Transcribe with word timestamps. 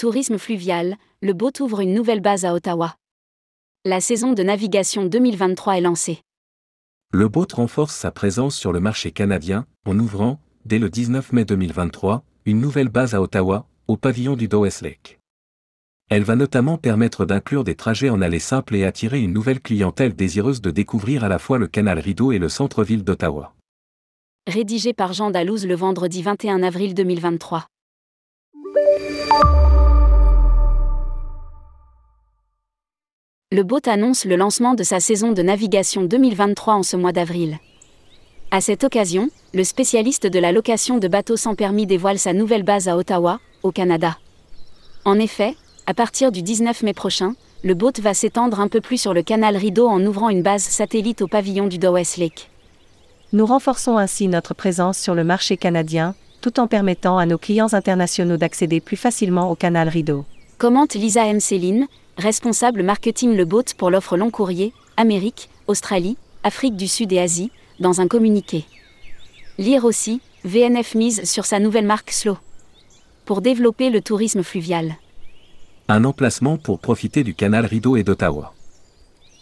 Tourisme 0.00 0.38
fluvial, 0.38 0.96
le 1.20 1.34
boat 1.34 1.52
ouvre 1.60 1.80
une 1.80 1.92
nouvelle 1.92 2.22
base 2.22 2.46
à 2.46 2.54
Ottawa. 2.54 2.96
La 3.84 4.00
saison 4.00 4.32
de 4.32 4.42
navigation 4.42 5.04
2023 5.04 5.76
est 5.76 5.82
lancée. 5.82 6.22
Le 7.12 7.28
boat 7.28 7.48
renforce 7.52 7.96
sa 7.96 8.10
présence 8.10 8.56
sur 8.56 8.72
le 8.72 8.80
marché 8.80 9.10
canadien 9.10 9.66
en 9.84 9.98
ouvrant, 9.98 10.40
dès 10.64 10.78
le 10.78 10.88
19 10.88 11.34
mai 11.34 11.44
2023, 11.44 12.24
une 12.46 12.62
nouvelle 12.62 12.88
base 12.88 13.14
à 13.14 13.20
Ottawa, 13.20 13.66
au 13.88 13.98
pavillon 13.98 14.36
du 14.36 14.48
Dowes 14.48 14.80
Lake. 14.80 15.20
Elle 16.08 16.24
va 16.24 16.34
notamment 16.34 16.78
permettre 16.78 17.26
d'inclure 17.26 17.64
des 17.64 17.74
trajets 17.74 18.08
en 18.08 18.22
allée 18.22 18.38
simple 18.38 18.76
et 18.76 18.86
attirer 18.86 19.20
une 19.20 19.34
nouvelle 19.34 19.60
clientèle 19.60 20.16
désireuse 20.16 20.62
de 20.62 20.70
découvrir 20.70 21.24
à 21.24 21.28
la 21.28 21.38
fois 21.38 21.58
le 21.58 21.66
canal 21.66 21.98
Rideau 21.98 22.32
et 22.32 22.38
le 22.38 22.48
centre-ville 22.48 23.04
d'Ottawa. 23.04 23.52
Rédigé 24.46 24.94
par 24.94 25.12
Jean 25.12 25.30
Dalouse 25.30 25.66
le 25.66 25.74
vendredi 25.74 26.22
21 26.22 26.62
avril 26.62 26.94
2023. 26.94 27.66
Le 33.52 33.64
BOT 33.64 33.80
annonce 33.86 34.26
le 34.26 34.36
lancement 34.36 34.74
de 34.74 34.84
sa 34.84 35.00
saison 35.00 35.32
de 35.32 35.42
navigation 35.42 36.04
2023 36.04 36.74
en 36.74 36.82
ce 36.84 36.96
mois 36.96 37.10
d'avril. 37.10 37.58
À 38.52 38.60
cette 38.60 38.84
occasion, 38.84 39.28
le 39.54 39.64
spécialiste 39.64 40.28
de 40.28 40.38
la 40.38 40.52
location 40.52 40.98
de 40.98 41.08
bateaux 41.08 41.36
sans 41.36 41.56
permis 41.56 41.84
dévoile 41.84 42.20
sa 42.20 42.32
nouvelle 42.32 42.62
base 42.62 42.86
à 42.86 42.96
Ottawa, 42.96 43.40
au 43.64 43.72
Canada. 43.72 44.18
En 45.04 45.18
effet, 45.18 45.56
à 45.88 45.94
partir 45.94 46.30
du 46.30 46.42
19 46.42 46.84
mai 46.84 46.92
prochain, 46.92 47.34
le 47.64 47.74
BOT 47.74 47.94
va 48.00 48.14
s'étendre 48.14 48.60
un 48.60 48.68
peu 48.68 48.80
plus 48.80 48.98
sur 48.98 49.14
le 49.14 49.24
canal 49.24 49.56
Rideau 49.56 49.88
en 49.88 50.00
ouvrant 50.06 50.28
une 50.28 50.42
base 50.42 50.62
satellite 50.62 51.20
au 51.20 51.26
pavillon 51.26 51.66
du 51.66 51.78
Dowes 51.78 52.18
Lake. 52.18 52.50
Nous 53.32 53.46
renforçons 53.46 53.96
ainsi 53.96 54.28
notre 54.28 54.54
présence 54.54 54.96
sur 54.96 55.16
le 55.16 55.24
marché 55.24 55.56
canadien, 55.56 56.14
tout 56.40 56.60
en 56.60 56.68
permettant 56.68 57.18
à 57.18 57.26
nos 57.26 57.36
clients 57.36 57.74
internationaux 57.74 58.36
d'accéder 58.36 58.80
plus 58.80 58.96
facilement 58.96 59.50
au 59.50 59.56
canal 59.56 59.88
Rideau. 59.88 60.24
Commente 60.58 60.94
Lisa 60.94 61.26
M. 61.26 61.40
Céline, 61.40 61.88
responsable 62.16 62.82
marketing 62.82 63.36
Le 63.36 63.44
Boat 63.44 63.64
pour 63.76 63.90
l'offre 63.90 64.16
long 64.16 64.30
courrier, 64.30 64.72
Amérique, 64.96 65.48
Australie, 65.66 66.16
Afrique 66.42 66.76
du 66.76 66.88
Sud 66.88 67.12
et 67.12 67.18
Asie, 67.18 67.50
dans 67.78 68.00
un 68.00 68.08
communiqué. 68.08 68.64
Lire 69.58 69.84
aussi, 69.84 70.20
VNF 70.44 70.94
mise 70.94 71.24
sur 71.24 71.44
sa 71.44 71.58
nouvelle 71.58 71.86
marque 71.86 72.10
Slow. 72.10 72.38
Pour 73.24 73.40
développer 73.40 73.90
le 73.90 74.00
tourisme 74.00 74.42
fluvial. 74.42 74.96
Un 75.88 76.04
emplacement 76.04 76.56
pour 76.56 76.78
profiter 76.78 77.24
du 77.24 77.34
canal 77.34 77.66
Rideau 77.66 77.96
et 77.96 78.02
d'Ottawa. 78.02 78.54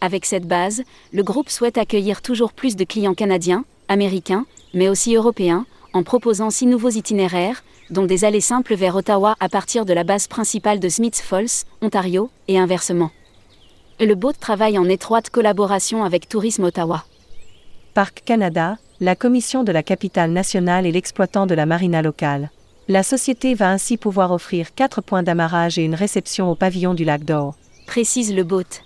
Avec 0.00 0.26
cette 0.26 0.46
base, 0.46 0.82
le 1.12 1.22
groupe 1.22 1.48
souhaite 1.48 1.78
accueillir 1.78 2.22
toujours 2.22 2.52
plus 2.52 2.76
de 2.76 2.84
clients 2.84 3.14
canadiens, 3.14 3.64
américains, 3.88 4.46
mais 4.74 4.88
aussi 4.88 5.14
européens, 5.14 5.66
en 5.92 6.02
proposant 6.02 6.50
six 6.50 6.66
nouveaux 6.66 6.90
itinéraires, 6.90 7.62
dont 7.90 8.04
des 8.04 8.24
allées 8.24 8.40
simples 8.40 8.74
vers 8.74 8.96
Ottawa 8.96 9.36
à 9.40 9.48
partir 9.48 9.84
de 9.84 9.92
la 9.92 10.04
base 10.04 10.26
principale 10.26 10.80
de 10.80 10.88
Smiths 10.88 11.20
Falls, 11.20 11.64
Ontario, 11.80 12.30
et 12.48 12.58
inversement. 12.58 13.10
Le 14.00 14.14
boat 14.14 14.32
travaille 14.32 14.78
en 14.78 14.88
étroite 14.88 15.30
collaboration 15.30 16.02
avec 16.04 16.28
Tourisme 16.28 16.64
Ottawa. 16.64 17.04
Parc 17.94 18.22
Canada, 18.24 18.78
la 19.00 19.14
commission 19.14 19.64
de 19.64 19.72
la 19.72 19.82
capitale 19.82 20.30
nationale 20.30 20.86
et 20.86 20.92
l'exploitant 20.92 21.46
de 21.46 21.54
la 21.54 21.66
marina 21.66 22.02
locale. 22.02 22.50
La 22.88 23.02
société 23.02 23.54
va 23.54 23.70
ainsi 23.70 23.96
pouvoir 23.96 24.32
offrir 24.32 24.74
quatre 24.74 25.02
points 25.02 25.22
d'amarrage 25.22 25.78
et 25.78 25.84
une 25.84 25.94
réception 25.94 26.50
au 26.50 26.54
pavillon 26.54 26.94
du 26.94 27.04
lac 27.04 27.24
d'Or. 27.24 27.54
Précise 27.86 28.34
le 28.34 28.44
boat. 28.44 28.82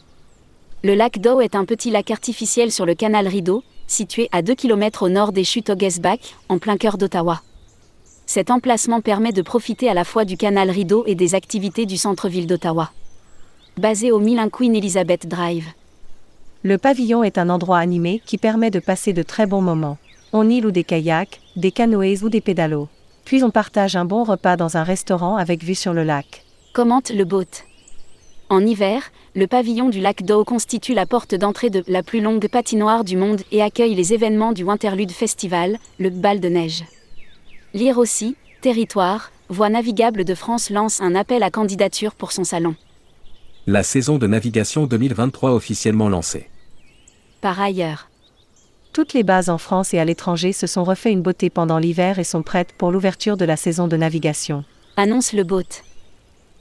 Le 0.82 0.94
lac 0.94 1.18
d'Ow 1.18 1.40
est 1.40 1.54
un 1.54 1.64
petit 1.64 1.90
lac 1.90 2.10
artificiel 2.10 2.70
sur 2.70 2.84
le 2.84 2.94
canal 2.94 3.26
Rideau, 3.26 3.62
situé 3.86 4.28
à 4.32 4.42
2 4.42 4.54
km 4.54 5.02
au 5.04 5.08
nord 5.08 5.32
des 5.32 5.44
chutes 5.44 5.70
Oggesbach, 5.70 6.34
en 6.48 6.58
plein 6.58 6.76
cœur 6.76 6.98
d'Ottawa. 6.98 7.42
Cet 8.26 8.50
emplacement 8.50 9.00
permet 9.00 9.32
de 9.32 9.42
profiter 9.42 9.88
à 9.88 9.94
la 9.94 10.04
fois 10.04 10.24
du 10.24 10.36
canal 10.36 10.70
Rideau 10.70 11.04
et 11.06 11.14
des 11.14 11.34
activités 11.34 11.86
du 11.86 11.96
centre-ville 11.96 12.46
d'Ottawa. 12.46 12.90
Basé 13.78 14.10
au 14.10 14.18
1001 14.18 14.48
Queen 14.48 14.74
Elizabeth 14.74 15.28
Drive. 15.28 15.66
Le 16.62 16.78
pavillon 16.78 17.22
est 17.22 17.38
un 17.38 17.48
endroit 17.48 17.78
animé 17.78 18.20
qui 18.26 18.38
permet 18.38 18.70
de 18.70 18.80
passer 18.80 19.12
de 19.12 19.22
très 19.22 19.46
bons 19.46 19.60
moments. 19.60 19.98
On 20.32 20.50
y 20.50 20.60
loue 20.60 20.72
des 20.72 20.82
kayaks, 20.82 21.40
des 21.54 21.70
canoës 21.70 22.24
ou 22.24 22.28
des 22.28 22.40
pédalos. 22.40 22.88
Puis 23.24 23.44
on 23.44 23.50
partage 23.50 23.94
un 23.94 24.04
bon 24.04 24.24
repas 24.24 24.56
dans 24.56 24.76
un 24.76 24.82
restaurant 24.82 25.36
avec 25.36 25.62
vue 25.62 25.74
sur 25.76 25.92
le 25.92 26.02
lac. 26.02 26.44
Commente 26.72 27.10
le 27.10 27.24
boat. 27.24 27.44
En 28.48 28.64
hiver, 28.64 29.02
le 29.34 29.46
pavillon 29.48 29.88
du 29.88 30.00
lac 30.00 30.22
d'Ow 30.22 30.44
constitue 30.44 30.94
la 30.94 31.04
porte 31.04 31.34
d'entrée 31.34 31.68
de 31.70 31.82
la 31.88 32.02
plus 32.04 32.20
longue 32.20 32.46
patinoire 32.48 33.02
du 33.02 33.16
monde 33.16 33.42
et 33.50 33.60
accueille 33.60 33.94
les 33.96 34.12
événements 34.14 34.52
du 34.52 34.62
Winterlude 34.62 35.10
Festival, 35.10 35.78
le 35.98 36.10
bal 36.10 36.38
de 36.38 36.48
neige. 36.48 36.84
Lire 37.74 37.98
aussi, 37.98 38.36
Territoire, 38.60 39.30
Voie 39.48 39.68
navigable 39.68 40.24
de 40.24 40.34
France 40.34 40.70
lance 40.70 41.00
un 41.00 41.14
appel 41.14 41.44
à 41.44 41.50
candidature 41.50 42.16
pour 42.16 42.32
son 42.32 42.42
salon. 42.42 42.74
La 43.68 43.84
saison 43.84 44.18
de 44.18 44.26
navigation 44.26 44.86
2023 44.86 45.52
officiellement 45.52 46.08
lancée. 46.08 46.48
Par 47.40 47.60
ailleurs, 47.60 48.08
Toutes 48.92 49.12
les 49.12 49.22
bases 49.22 49.50
en 49.50 49.58
France 49.58 49.94
et 49.94 49.98
à 50.00 50.04
l'étranger 50.04 50.52
se 50.52 50.66
sont 50.66 50.82
refait 50.82 51.12
une 51.12 51.22
beauté 51.22 51.48
pendant 51.50 51.78
l'hiver 51.78 52.18
et 52.18 52.24
sont 52.24 52.42
prêtes 52.42 52.72
pour 52.76 52.90
l'ouverture 52.90 53.36
de 53.36 53.44
la 53.44 53.56
saison 53.56 53.86
de 53.88 53.96
navigation. 53.96 54.64
annonce 54.96 55.32
le 55.32 55.44
boat. 55.44 55.62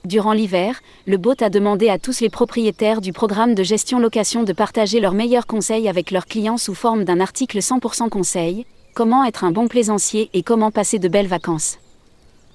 Durant 0.05 0.33
l'hiver, 0.33 0.81
le 1.07 1.17
boat 1.17 1.38
a 1.39 1.49
demandé 1.49 1.89
à 1.89 1.97
tous 1.97 2.19
les 2.19 2.29
propriétaires 2.29 3.01
du 3.01 3.11
programme 3.11 3.55
de 3.55 3.63
gestion 3.63 3.97
location 3.97 4.43
de 4.43 4.53
partager 4.53 4.99
leurs 4.99 5.16
meilleurs 5.16 5.47
conseils 5.47 5.89
avec 5.89 6.11
leurs 6.11 6.27
clients 6.27 6.59
sous 6.59 6.75
forme 6.75 7.05
d'un 7.05 7.19
article 7.19 7.57
100% 7.57 8.09
conseil, 8.09 8.67
comment 8.94 9.23
être 9.25 9.44
un 9.44 9.51
bon 9.51 9.67
plaisancier 9.67 10.29
et 10.33 10.44
comment 10.44 10.69
passer 10.69 10.99
de 10.99 11.07
belles 11.07 11.25
vacances. 11.25 11.79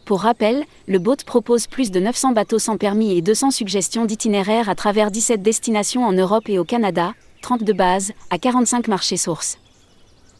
Pour 0.05 0.21
rappel, 0.21 0.65
le 0.87 1.01
boat 1.01 1.17
propose 1.27 1.67
plus 1.67 1.91
de 1.91 1.99
900 1.99 2.33
bateaux 2.33 2.61
sans 2.61 2.77
permis 2.77 3.19
et 3.19 3.21
200 3.21 3.51
suggestions 3.51 4.05
d'itinéraires 4.05 4.69
à 4.69 4.77
travers 4.77 5.11
17 5.11 5.43
destinations 5.43 6.05
en 6.05 6.13
Europe 6.13 6.49
et 6.49 6.61
au 6.61 6.65
Canada, 6.65 7.15
32 7.43 7.73
bases, 7.73 8.13
à 8.31 8.39
45 8.39 8.87
marchés 8.87 9.17
sources. 9.17 9.59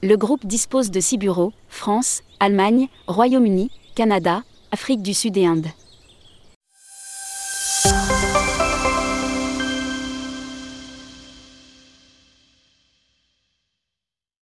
Le 0.05 0.15
groupe 0.15 0.47
dispose 0.47 0.93
de 0.93 1.01
6 1.01 1.19
bureaux, 1.19 1.53
France, 1.71 2.23
Allemagne, 2.39 2.87
Royaume-Uni, 3.09 3.73
Canada, 3.97 4.45
Afrique 4.71 5.03
du 5.03 5.13
Sud 5.13 5.37
et 5.37 5.47
Inde. 5.47 5.67